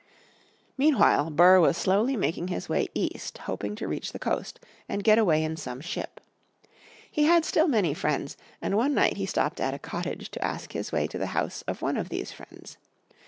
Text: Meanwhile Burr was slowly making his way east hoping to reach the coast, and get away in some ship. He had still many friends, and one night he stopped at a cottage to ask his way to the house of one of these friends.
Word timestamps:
Meanwhile 0.79 1.29
Burr 1.29 1.59
was 1.59 1.77
slowly 1.77 2.17
making 2.17 2.47
his 2.47 2.67
way 2.67 2.87
east 2.95 3.37
hoping 3.37 3.75
to 3.75 3.87
reach 3.87 4.13
the 4.13 4.17
coast, 4.17 4.59
and 4.89 5.03
get 5.03 5.19
away 5.19 5.43
in 5.43 5.55
some 5.55 5.79
ship. 5.79 6.19
He 7.11 7.25
had 7.25 7.45
still 7.45 7.67
many 7.67 7.93
friends, 7.93 8.35
and 8.63 8.75
one 8.75 8.95
night 8.95 9.17
he 9.17 9.27
stopped 9.27 9.61
at 9.61 9.75
a 9.75 9.77
cottage 9.77 10.31
to 10.31 10.43
ask 10.43 10.71
his 10.71 10.91
way 10.91 11.05
to 11.05 11.19
the 11.19 11.27
house 11.37 11.61
of 11.67 11.83
one 11.83 11.97
of 11.97 12.09
these 12.09 12.31
friends. 12.31 12.77